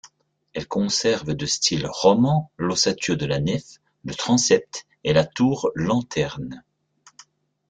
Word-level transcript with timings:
Elle 0.53 0.67
conserve 0.67 1.35
de 1.35 1.45
style 1.45 1.85
roman 1.85 2.49
l’ossature 2.57 3.17
de 3.17 3.27
la 3.27 3.39
nef, 3.39 3.63
le 4.03 4.15
transept 4.15 4.87
et 5.03 5.13
la 5.13 5.25
tour-lanterne. 5.25 6.63